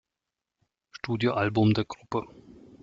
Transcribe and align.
Studioalbum 0.97 1.75
der 1.75 1.85
Gruppe. 1.85 2.25